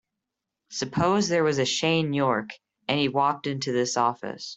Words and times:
Suppose 0.71 1.27
there 1.27 1.43
was 1.43 1.59
a 1.59 1.65
Shane 1.65 2.11
York 2.13 2.49
and 2.87 2.99
he 2.99 3.07
walked 3.07 3.45
into 3.45 3.71
this 3.71 3.97
office. 3.97 4.49